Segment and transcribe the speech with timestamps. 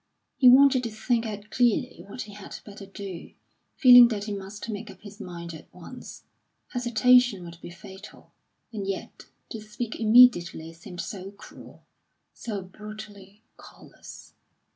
[0.39, 3.33] He wanted to think out clearly what he had better do,
[3.75, 6.23] feeling that he must make up his mind at once.
[6.69, 8.31] Hesitation would be fatal,
[8.73, 11.85] and yet to speak immediately seemed so cruel,
[12.33, 14.33] so brutally callous.